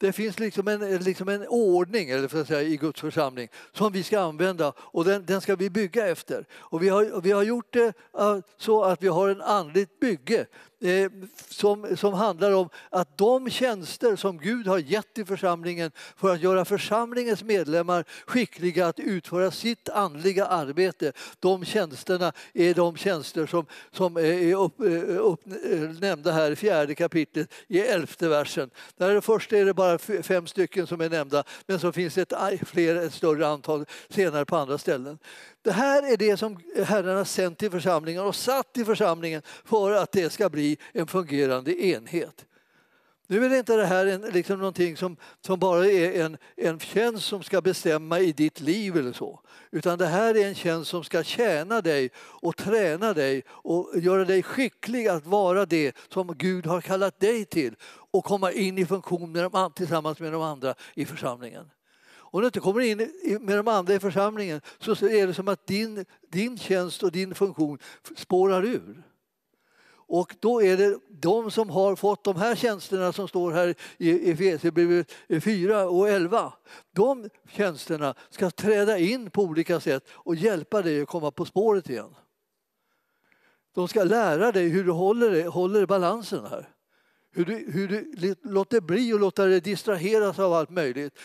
[0.00, 3.92] Det finns liksom en, liksom en ordning eller för att säga, i Guds församling som
[3.92, 6.46] vi ska använda och den, den ska vi bygga efter.
[6.52, 10.46] Och vi, har, vi har gjort det eh, så att vi har en andligt bygge
[10.80, 11.10] eh,
[11.48, 16.40] som, som handlar om att de tjänster som Gud har gett i församlingen för att
[16.40, 23.66] göra församlingens medlemmar skickliga att utföra sitt andliga arbete, de tjänsterna är de tjänster som,
[23.92, 28.70] som är upp, eh, upp, eh, nämnda här i fjärde kapitlet i elfte versen.
[28.96, 32.68] Där först är det bara fem stycken som är nämnda men så finns det ett,
[32.68, 35.18] fler, ett större antal senare på andra ställen.
[35.68, 39.92] Det här är det som Herren har sänt till församlingen och satt i församlingen för
[39.92, 42.46] att det ska bli en fungerande enhet.
[43.26, 46.78] Nu är det inte det här en, liksom någonting som, som bara är en, en
[46.78, 49.40] tjänst som ska bestämma i ditt liv eller så.
[49.70, 54.24] Utan det här är en tjänst som ska tjäna dig och träna dig och göra
[54.24, 57.76] dig skicklig att vara det som Gud har kallat dig till
[58.10, 61.70] och komma in i funktion med de, tillsammans med de andra i församlingen.
[62.30, 62.98] Om du inte kommer in
[63.40, 67.34] med de andra i församlingen så är det som att din, din tjänst och din
[67.34, 67.78] funktion
[68.16, 69.02] spårar ur.
[70.10, 74.30] Och då är det de som har fått de här tjänsterna som står här i
[74.30, 75.12] Efesierbrevet
[75.42, 76.52] 4 och 11.
[76.92, 81.90] De tjänsterna ska träda in på olika sätt och hjälpa dig att komma på spåret
[81.90, 82.14] igen.
[83.74, 86.68] De ska lära dig hur du håller, håller balansen här.
[87.30, 91.18] Hur du, hur du låter bli att låta dig distraheras av allt möjligt.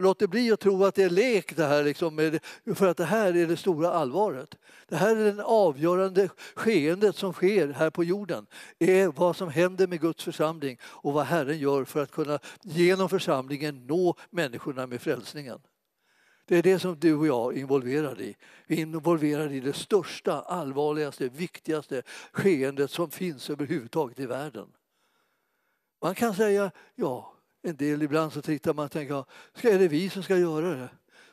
[0.00, 2.38] Låt det bli att tro att det är lek det här, liksom,
[2.74, 4.54] för att det här är det stora allvaret.
[4.88, 8.46] Det här är det avgörande skeendet som sker här på jorden.
[8.78, 13.08] är vad som händer med Guds församling och vad Herren gör för att kunna genom
[13.08, 15.58] församlingen nå människorna med frälsningen.
[16.48, 18.36] Det är det som du och jag är involverade i.
[18.66, 24.66] Vi är involverade i det största, allvarligaste, viktigaste skeendet som finns överhuvudtaget i världen.
[26.02, 29.88] Man kan säga ja, en del ibland så tittar man och tänker, ska, är det
[29.88, 30.88] vi som ska göra det?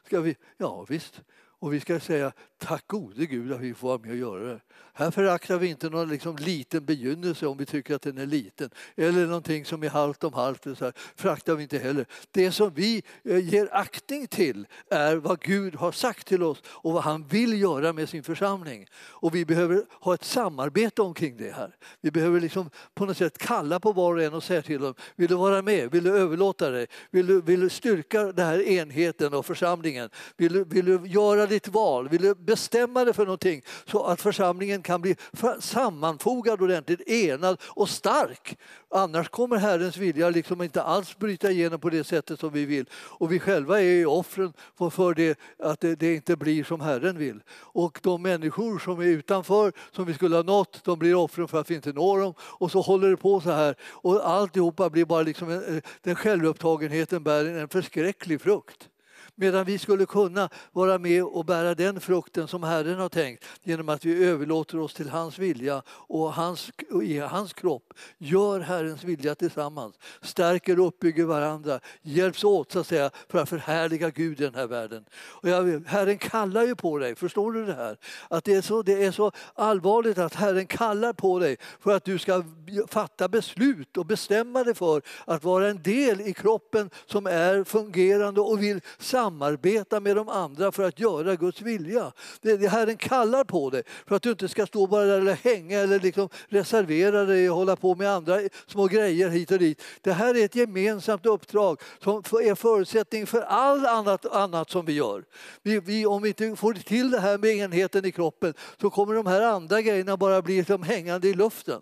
[0.05, 0.35] Ska vi?
[0.57, 4.17] Ja visst, och vi ska säga tack gode Gud att vi får vara med och
[4.17, 4.59] göra det.
[4.95, 8.69] Här föraktar vi inte någon liksom liten begynnelse om vi tycker att den är liten.
[8.95, 10.63] Eller någonting som är halvt om halvt.
[10.63, 12.05] Så här, föraktar vi inte heller.
[12.31, 16.93] Det som vi eh, ger aktning till är vad Gud har sagt till oss och
[16.93, 18.87] vad han vill göra med sin församling.
[18.95, 21.75] Och vi behöver ha ett samarbete omkring det här.
[22.01, 24.93] Vi behöver liksom på något sätt kalla på var och en och säga till dem,
[25.15, 25.91] vill du vara med?
[25.91, 26.87] Vill du överlåta dig?
[27.11, 30.09] Vill du, vill du styrka den här enheten och församlingen?
[30.37, 32.09] Vill du, vill du göra ditt val?
[32.09, 35.15] Vill du bestämma dig för någonting så att församlingen kan bli
[35.59, 38.57] sammanfogad ordentligt, enad och stark.
[38.89, 42.85] Annars kommer Herrens vilja liksom inte alls bryta igenom på det sättet som vi vill.
[42.93, 44.53] Och vi själva är ju offren
[44.91, 47.43] för det, att det, inte blir som Herren vill.
[47.53, 51.59] Och de människor som är utanför, som vi skulle ha nått, de blir offren för
[51.59, 52.33] att vi inte når dem.
[52.39, 53.75] Och så håller det på så här.
[53.83, 55.59] Och alltihopa blir bara liksom, eh,
[56.01, 58.89] den självupptagenheten bär en förskräcklig frukt.
[59.35, 63.89] Medan vi skulle kunna vara med och bära den frukten som Herren har tänkt genom
[63.89, 67.93] att vi överlåter oss till hans vilja och, hans, och i hans kropp.
[68.17, 73.49] Gör Herrens vilja tillsammans, stärker och uppbygger varandra, hjälps åt så att säga för att
[73.49, 75.05] förhärliga Gud i den här världen.
[75.13, 77.97] Och jag, Herren kallar ju på dig, förstår du det här?
[78.29, 82.05] Att det är, så, det är så allvarligt att Herren kallar på dig för att
[82.05, 82.43] du ska
[82.87, 88.41] fatta beslut och bestämma dig för att vara en del i kroppen som är fungerande
[88.41, 88.81] och vill
[89.23, 92.11] samarbeta med de andra för att göra Guds vilja.
[92.41, 95.33] Det, det Herren kallar på dig för att du inte ska stå bara där eller
[95.33, 99.81] hänga eller liksom reservera dig och hålla på med andra små grejer hit och dit.
[100.01, 104.93] Det här är ett gemensamt uppdrag som är förutsättning för allt annat, annat som vi
[104.93, 105.23] gör.
[105.61, 109.13] Vi, vi, om vi inte får till det här med enheten i kroppen så kommer
[109.13, 111.81] de här andra grejerna bara bli liksom hängande i luften.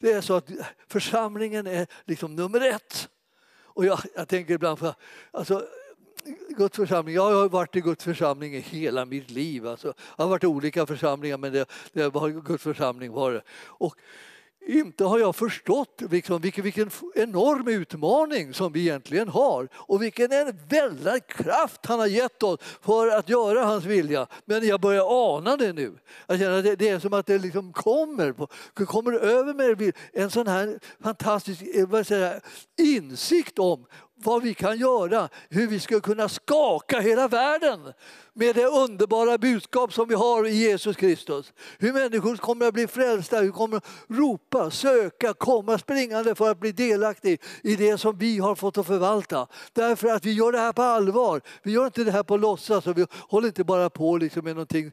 [0.00, 0.50] Det är så att
[0.88, 3.08] församlingen är liksom nummer ett.
[3.76, 4.94] Och jag, jag tänker ibland för,
[5.30, 5.66] alltså,
[6.48, 7.14] Guds församling.
[7.14, 9.66] Jag har varit i Guds församling i hela mitt liv.
[9.66, 13.42] Alltså, jag har varit i olika församlingar men det, det var Guds församling var det.
[13.58, 13.96] Och
[14.66, 20.32] inte har jag förstått liksom, vilken, vilken enorm utmaning som vi egentligen har och vilken
[20.32, 24.26] en väldig kraft han har gett oss för att göra hans vilja.
[24.44, 25.98] Men jag börjar ana det nu.
[26.26, 28.46] Jag känner att det, det är som att det liksom kommer, på,
[28.86, 32.40] kommer över mig en sån här fantastisk eh, vad säger,
[32.78, 37.92] insikt om vad vi kan göra, hur vi ska kunna skaka hela världen
[38.36, 41.52] med det underbara budskap som vi har i Jesus Kristus.
[41.78, 46.60] Hur människor kommer att bli frälsta, hur kommer att ropa, söka, komma springande för att
[46.60, 49.46] bli delaktig i det som vi har fått att förvalta.
[49.72, 51.40] Därför att vi gör det här på allvar.
[51.62, 54.54] Vi gör inte det här på låtsas och vi håller inte bara på liksom med
[54.54, 54.92] någonting,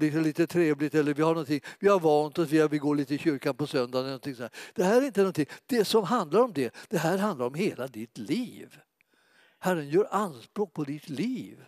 [0.00, 2.94] liksom lite trevligt eller vi har någonting, vi har vant oss vid att vi går
[2.96, 4.20] lite i kyrkan på söndagen.
[4.74, 7.86] Det här är inte någonting, det som handlar om det, det här handlar om hela
[7.86, 8.73] ditt liv.
[9.64, 11.64] Herren gör anspråk på ditt liv.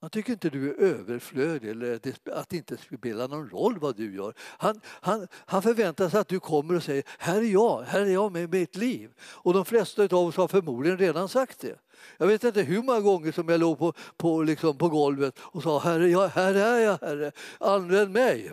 [0.00, 2.00] Han tycker inte du är överflödig eller
[2.32, 4.34] att det inte spelar någon roll vad du gör.
[4.38, 8.06] Han, han, han förväntar sig att du kommer och säger här är jag, här är
[8.06, 9.10] jag med mitt liv.
[9.20, 11.78] Och de flesta av oss har förmodligen redan sagt det.
[12.18, 15.62] Jag vet inte hur många gånger som jag låg på, på, liksom på golvet och
[15.62, 18.50] sa herre, jag, här är jag Herre, använd mig.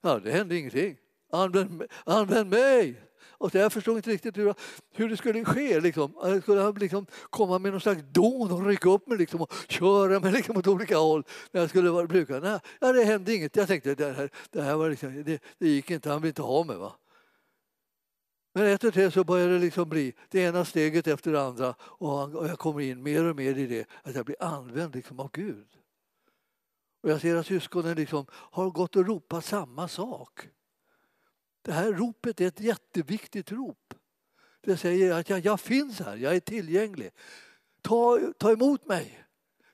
[0.00, 0.96] Ja, det hände ingenting.
[1.32, 3.09] Använd, använd mig.
[3.40, 4.54] Och jag förstod inte riktigt hur,
[4.94, 5.80] hur det skulle ske.
[5.80, 6.14] Liksom.
[6.22, 10.20] Jag skulle liksom komma med någon slags don och rycka upp mig liksom, och köra
[10.20, 11.24] mig liksom, åt olika håll.
[11.50, 12.60] När jag skulle vara brukare.
[12.80, 13.56] Nej, det hände inget.
[13.56, 16.42] Jag tänkte det här, det här var liksom, det, det gick inte, han vill inte
[16.42, 16.76] ha mig.
[16.76, 16.92] Va?
[18.54, 22.48] Men efter tre så började det liksom bli det ena steget efter det andra och
[22.48, 25.68] jag kommer in mer och mer i det att jag blir använd liksom av Gud.
[27.02, 30.48] Och jag ser att syskonen liksom har gått och ropat samma sak.
[31.62, 33.94] Det här ropet är ett jätteviktigt rop.
[34.60, 37.10] Det säger att jag, jag finns här, jag är tillgänglig.
[37.82, 39.24] Ta, ta emot mig.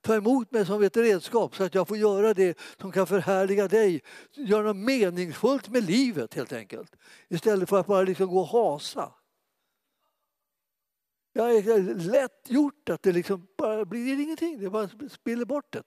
[0.01, 3.69] Ta emot mig som ett redskap så att jag får göra det som kan förhärliga
[3.69, 4.03] dig.
[4.33, 6.97] Göra något meningsfullt med livet helt enkelt.
[7.29, 9.13] Istället för att bara liksom gå och hasa.
[11.33, 15.83] Jag är lätt gjort att det liksom bara blir ingenting, det bara spiller bort det.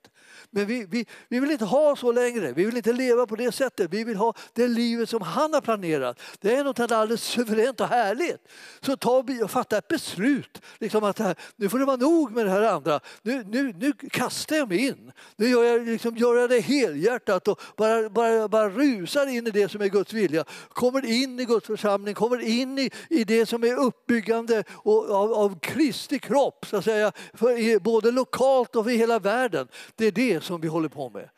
[0.50, 3.52] Men vi, vi, vi vill inte ha så längre, vi vill inte leva på det
[3.52, 3.94] sättet.
[3.94, 6.22] Vi vill ha det livet som han har planerat.
[6.40, 8.48] Det är något alldeles suveränt och härligt.
[8.82, 10.62] Så ta och fatta ett beslut.
[10.80, 13.00] Liksom att här, nu får det vara nog med det här andra.
[13.22, 15.12] Nu, nu, nu kastar jag mig in.
[15.36, 19.52] Nu gör jag, liksom, gör jag det helhjärtat och bara, bara, bara rusar in i
[19.52, 20.46] det som är Guds vilja.
[20.70, 25.34] Kommer in i Guds församling, kommer in i, i det som är uppbyggande och, av,
[25.34, 29.68] av Kristi kropp, så att säga, för, både lokalt och för hela världen.
[29.96, 31.30] Det är det som vi håller på med.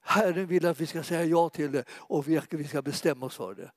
[0.00, 3.54] Herren vill att vi ska säga ja till det och vi ska bestämma oss för
[3.54, 3.70] det.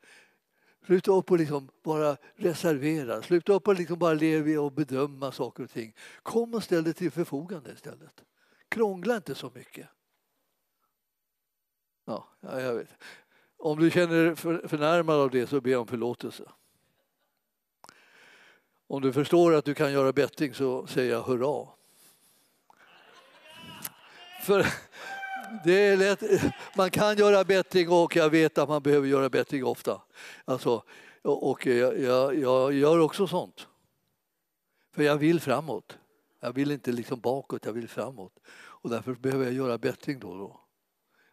[0.85, 5.63] Sluta upp och liksom bara reservera, sluta upp och liksom bara leva och bedöma saker
[5.63, 5.95] och ting.
[6.23, 8.23] Kom och ställ dig till förfogande istället.
[8.69, 9.87] Krångla inte så mycket.
[12.05, 12.89] Ja, jag vet.
[13.57, 14.35] Om du känner dig
[14.67, 16.43] förnärmad av det så be om förlåtelse.
[18.87, 21.67] Om du förstår att du kan göra bättring så säger jag hurra.
[24.41, 24.65] För
[25.63, 26.23] det är lätt,
[26.75, 30.01] man kan göra bättring och jag vet att man behöver göra bättring ofta.
[30.45, 30.83] Alltså,
[31.21, 33.67] och jag, jag, jag gör också sånt.
[34.95, 35.97] För jag vill framåt.
[36.39, 38.39] Jag vill inte liksom bakåt, jag vill framåt.
[38.53, 40.59] Och därför behöver jag göra bättring då och då.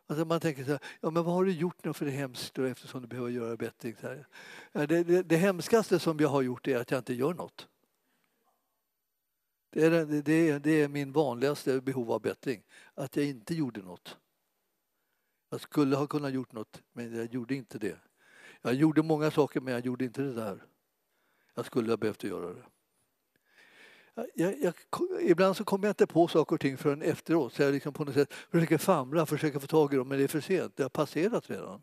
[0.06, 2.54] Alltså man tänker så här, ja men vad har du gjort nu för det hemskt
[2.54, 3.96] då, eftersom du behöver göra bättring?
[4.00, 4.26] Så här.
[4.86, 7.66] Det, det, det hemskaste som jag har gjort är att jag inte gör något.
[9.70, 12.62] Det är, det, är, det är min vanligaste behov av bättring,
[12.94, 14.16] att jag inte gjorde något.
[15.50, 17.98] Jag skulle ha kunnat gjort något, men jag gjorde inte det.
[18.62, 20.64] Jag gjorde många saker, men jag gjorde inte det där.
[21.54, 22.64] Jag skulle ha behövt göra det.
[24.34, 24.74] Jag, jag,
[25.20, 27.52] ibland så kommer jag inte på saker och ting förrän efteråt.
[27.52, 30.24] Så jag liksom på något sätt försöker famla, försöker få tag i dem, men det
[30.24, 30.76] är för sent.
[30.76, 31.82] Det har passerat redan.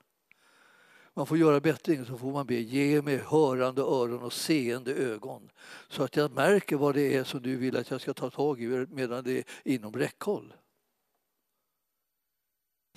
[1.17, 5.49] Man får göra bättring, så får man be ge mig hörande öron och seende ögon
[5.87, 8.61] så att jag märker vad det är som du vill att jag ska ta tag
[8.61, 10.53] i medan det är inom räckhåll.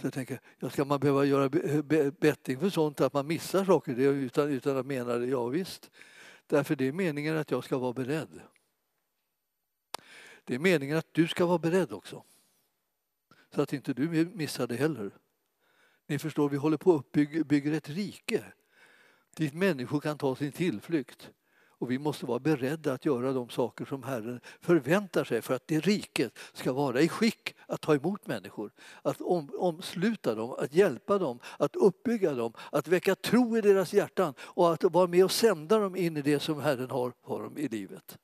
[0.01, 1.49] Så jag tänker, ska man behöva göra
[2.11, 5.27] bättring för sånt att man missar saker utan, utan att mena det?
[5.27, 5.91] Ja, visst.
[6.47, 8.41] Därför det är meningen att jag ska vara beredd.
[10.45, 12.25] Det är meningen att du ska vara beredd också.
[13.55, 15.11] Så att inte du missar det heller.
[16.09, 18.45] Ni förstår, vi håller på att bygga, bygger ett rike
[19.39, 21.31] dit människor kan ta sin tillflykt.
[21.81, 25.67] Och vi måste vara beredda att göra de saker som Herren förväntar sig för att
[25.67, 28.73] det riket ska vara i skick att ta emot människor.
[29.03, 33.93] Att om, omsluta dem, att hjälpa dem, att uppbygga dem, att väcka tro i deras
[33.93, 37.43] hjärtan och att vara med och sända dem in i det som Herren har för
[37.43, 38.19] dem i livet.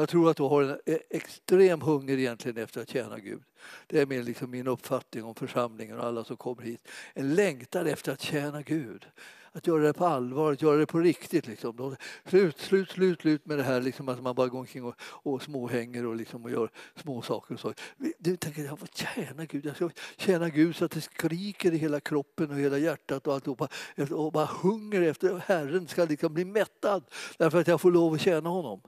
[0.00, 3.42] Jag tror att du har en e-, extrem hunger egentligen efter att tjäna Gud.
[3.86, 6.88] Det är min, liksom min uppfattning om församlingen och alla som kommer hit.
[7.14, 9.06] En längtan efter att tjäna Gud.
[9.52, 11.46] Att göra det på allvar, att göra det på riktigt.
[11.46, 11.96] Liksom.
[12.26, 15.42] Slut, slut, slut, slut med det här liksom, att man bara går omkring och, och
[15.42, 17.54] småhänger och, liksom, och gör små saker.
[17.54, 17.74] Och så.
[18.18, 19.66] Du tänker, jag får tjäna Gud.
[19.66, 23.34] Jag ska tjäna Gud så att det skriker i hela kroppen och hela hjärtat och
[23.34, 23.68] alltihopa.
[24.10, 27.04] Och bara hunger efter Herren ska liksom bli mättad
[27.36, 28.80] därför att jag får lov att tjäna honom.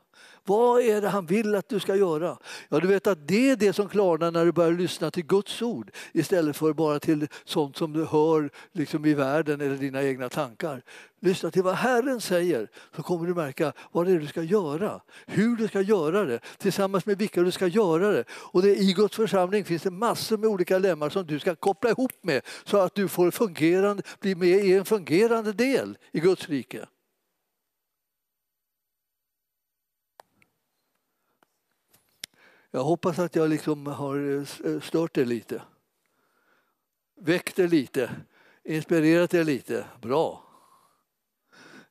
[0.45, 2.39] Vad är det han vill att du ska göra?
[2.69, 5.63] Ja, du vet att det är det som klarnar när du börjar lyssna till Guds
[5.63, 10.29] ord istället för bara till sånt som du hör liksom i världen eller dina egna
[10.29, 10.52] tankar.
[11.21, 15.01] Lyssna till vad Herren säger så kommer du märka vad det är du ska göra,
[15.27, 18.25] hur du ska göra det, tillsammans med vilka du ska göra det.
[18.31, 21.91] Och det, I Guds församling finns det massor med olika lemmar som du ska koppla
[21.91, 26.49] ihop med så att du får fungerande, bli med i en fungerande del i Guds
[26.49, 26.87] rike.
[32.75, 35.63] Jag hoppas att jag liksom har eh, stört er lite.
[37.21, 38.11] Väckt er lite,
[38.65, 39.87] inspirerat er lite.
[40.01, 40.42] Bra.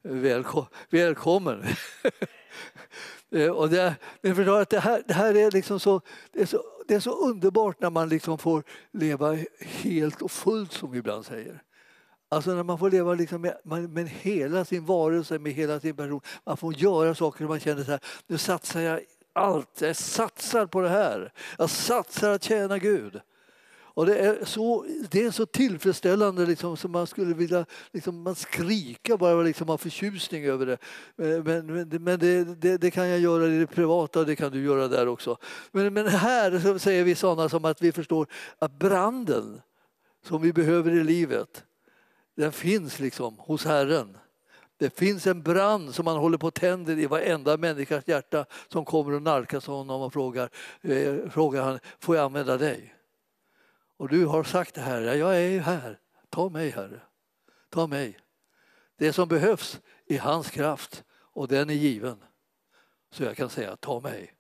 [0.03, 1.63] Välkom välkommen.
[3.33, 6.45] Eh, och det, men förstår att det här, det här är, liksom så, det är
[6.45, 10.97] så, det är så underbart när man liksom får leva helt och fullt som vi
[10.97, 11.61] ibland säger.
[12.29, 16.21] Alltså när man får leva liksom med, med hela sin varelse, med hela sin person.
[16.43, 19.01] Man får göra saker och man känner så här, nu satsar jag
[19.33, 19.81] allt.
[19.81, 21.33] Jag satsar på det här.
[21.57, 23.21] Jag satsar att tjäna Gud.
[23.93, 28.35] Och det är så, det är så tillfredsställande liksom, som man skulle vilja liksom, man
[28.35, 30.77] skrika bara liksom, av förtjusning över det.
[31.17, 34.35] Eh, men, men, men det, det, det, kan jag göra i det privata och det
[34.35, 35.37] kan du göra där också.
[35.71, 38.27] Men, men här säger vi sådana som att vi förstår
[38.59, 39.61] att branden
[40.25, 41.63] som vi behöver i livet
[42.35, 44.17] den finns liksom hos Herren.
[44.77, 48.85] Det finns en brand som han håller på att tänder i varenda människas hjärta som
[48.85, 50.49] kommer och nalkas honom och frågar,
[50.81, 52.93] eh, frågar han, får jag använda dig?
[54.01, 55.99] Och du har sagt det här, jag är ju här,
[56.29, 57.01] ta mig Herre,
[57.69, 58.19] ta mig.
[58.97, 62.23] Det som behövs är hans kraft och den är given.
[63.11, 64.33] Så jag kan säga, ta mig.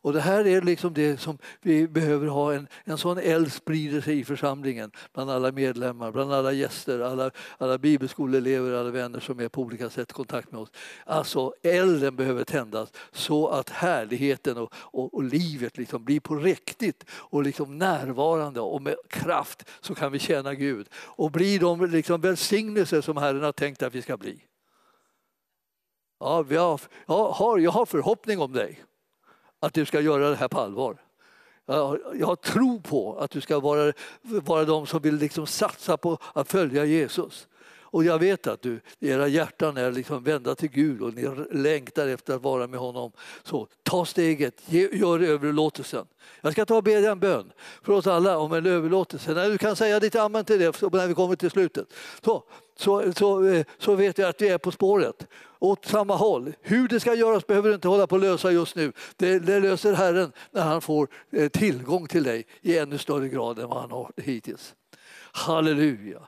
[0.00, 4.00] Och det här är liksom det som vi behöver ha, en, en sån eld sprider
[4.00, 9.40] sig i församlingen bland alla medlemmar, bland alla gäster, alla, alla bibelskoleelever, alla vänner som
[9.40, 10.72] är på olika sätt i kontakt med oss.
[11.06, 17.04] Alltså elden behöver tändas så att härligheten och, och, och livet liksom blir på riktigt
[17.10, 22.20] och liksom närvarande och med kraft så kan vi tjäna Gud och bli de liksom
[22.20, 24.44] välsignelser som Herren har tänkt att vi ska bli.
[26.20, 28.84] Ja, vi har, jag, har, jag har förhoppning om dig
[29.60, 30.96] att du ska göra det här på allvar.
[32.14, 33.92] Jag har tro på att du ska vara,
[34.22, 37.48] vara de som vill liksom satsa på att följa Jesus.
[37.90, 42.06] Och jag vet att du, era hjärtan är liksom vända till Gud och ni längtar
[42.06, 43.12] efter att vara med honom.
[43.42, 46.06] Så ta steget, gör överlåtelsen.
[46.40, 47.52] Jag ska ta och be dig en bön
[47.82, 49.34] för oss alla om en överlåtelse.
[49.34, 51.94] När du kan säga ditt amen till det när vi kommer till slutet.
[52.24, 52.42] Så,
[52.76, 55.26] så, så, eh, så vet jag att vi är på spåret
[55.58, 56.52] åt samma håll.
[56.60, 58.92] Hur det ska göras behöver du inte hålla på att lösa just nu.
[59.16, 63.58] Det, det löser Herren när han får eh, tillgång till dig i ännu större grad
[63.58, 64.74] än vad han har hittills.
[65.32, 66.20] Halleluja.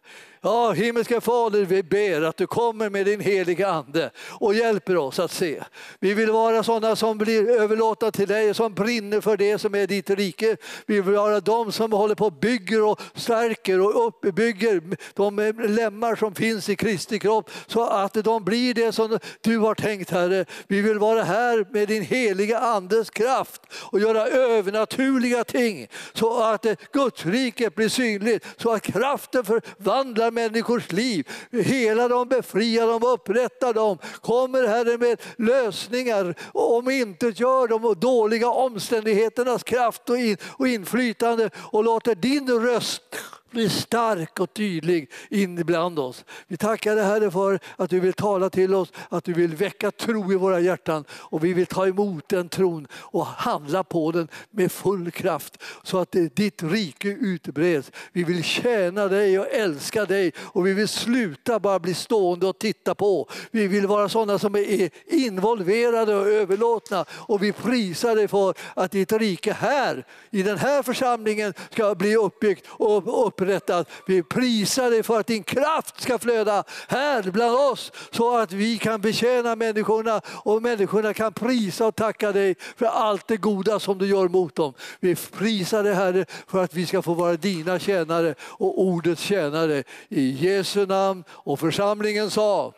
[0.43, 5.19] Ja, himmelska Fader, vi ber att du kommer med din heliga Ande och hjälper oss
[5.19, 5.63] att se.
[5.99, 9.87] Vi vill vara sådana som blir överlåtna till dig, som brinner för det som är
[9.87, 10.57] ditt rike.
[10.87, 14.83] Vi vill vara de som håller på och bygger och stärker och uppbygger
[15.15, 19.75] de lemmar som finns i Kristi kropp så att de blir det som du har
[19.75, 20.45] tänkt, Herre.
[20.69, 26.67] Vi vill vara här med din heliga Andes kraft och göra övernaturliga ting så att
[26.93, 31.29] Guds rike blir synligt, så att kraften förvandlar människors liv.
[31.51, 33.99] Hela dem, befria dem, upprätta dem.
[34.21, 40.69] Kommer Herre med lösningar och om inte gör de dåliga omständigheternas kraft och, in, och
[40.69, 43.17] inflytande och låter din röst
[43.51, 46.25] bli stark och tydlig in bland oss.
[46.49, 49.91] Vi tackar dig Herre för att du vill tala till oss, att du vill väcka
[49.91, 54.29] tro i våra hjärtan och vi vill ta emot den tron och handla på den
[54.51, 57.93] med full kraft så att ditt rike utbreds.
[58.13, 62.59] Vi vill tjäna dig och älska dig och vi vill sluta bara bli stående och
[62.59, 63.29] titta på.
[63.51, 68.91] Vi vill vara sådana som är involverade och överlåtna och vi prisar dig för att
[68.91, 73.87] ditt rike här i den här församlingen ska bli uppbyggt och upp upprättad.
[74.07, 78.79] Vi prisar dig för att din kraft ska flöda här bland oss så att vi
[78.79, 83.99] kan betjäna människorna och människorna kan prisa och tacka dig för allt det goda som
[83.99, 84.75] du gör mot dem.
[85.01, 89.85] Vi prisar dig Herre för att vi ska få vara dina tjänare och ordets tjänare.
[90.09, 92.73] I Jesu namn och församlingen sa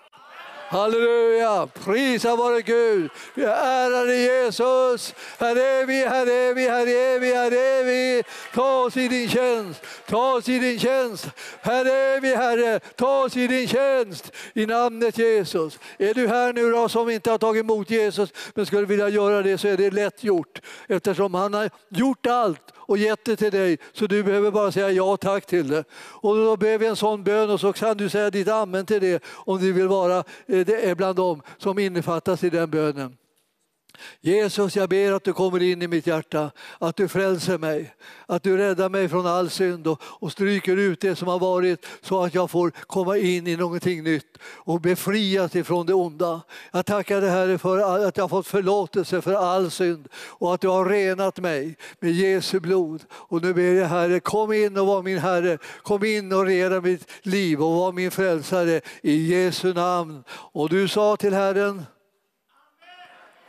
[0.73, 1.67] Halleluja!
[1.85, 3.11] Prisa vare Gud.
[3.35, 5.15] Vi ärar dig Jesus.
[5.39, 8.23] Här är vi, här är vi, här är vi, här är vi.
[8.55, 9.81] Ta oss i din tjänst.
[10.09, 11.29] Ta oss i din tjänst.
[11.61, 12.81] Här är vi Herre.
[12.81, 14.33] Ta oss i din tjänst.
[14.55, 15.79] I namnet Jesus.
[15.99, 19.43] Är du här nu då som inte har tagit emot Jesus men skulle vilja göra
[19.43, 23.51] det så är det lätt gjort eftersom han har gjort allt och gett det till
[23.51, 25.85] dig så du behöver bara säga ja tack till det.
[25.95, 29.01] Och då ber vi en sån bön och så kan du säga ditt amen till
[29.01, 33.17] det om du vill vara eh, det är bland dem som innefattas i den bönen.
[34.21, 37.95] Jesus, jag ber att du kommer in i mitt hjärta, att du frälser mig,
[38.27, 41.87] att du räddar mig från all synd och, och stryker ut det som har varit
[42.03, 46.41] så att jag får komma in i någonting nytt och befrias ifrån det onda.
[46.73, 50.61] Jag tackar dig Herre för att jag har fått förlåtelse för all synd och att
[50.61, 53.03] du har renat mig med Jesu blod.
[53.13, 56.81] Och nu ber jag Herre, kom in och var min Herre, kom in och reda
[56.81, 60.25] mitt liv och var min frälsare i Jesu namn.
[60.29, 61.83] Och du sa till Herren,